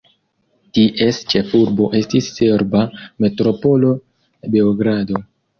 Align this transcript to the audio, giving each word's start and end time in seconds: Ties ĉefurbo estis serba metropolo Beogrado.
Ties 0.77 1.19
ĉefurbo 1.33 1.89
estis 2.01 2.31
serba 2.39 2.83
metropolo 3.27 3.93
Beogrado. 4.57 5.25